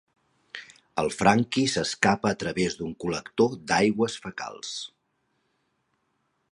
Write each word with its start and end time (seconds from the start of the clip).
El 1.01 1.11
Frankie 1.17 1.69
s'escapa 1.73 2.31
a 2.31 2.39
través 2.45 2.79
d'un 2.79 2.97
col·lector 3.05 3.55
d'aigües 3.73 4.19
fecals. 4.27 4.75